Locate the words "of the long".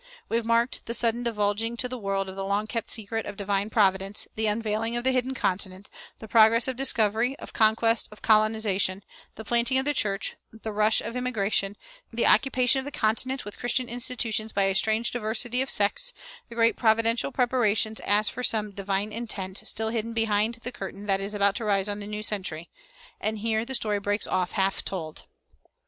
2.27-2.65